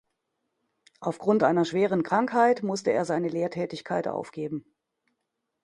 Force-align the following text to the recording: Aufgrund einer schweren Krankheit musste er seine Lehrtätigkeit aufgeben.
Aufgrund 0.99 1.43
einer 1.43 1.63
schweren 1.63 2.01
Krankheit 2.01 2.63
musste 2.63 2.89
er 2.89 3.05
seine 3.05 3.27
Lehrtätigkeit 3.27 4.07
aufgeben. 4.07 4.65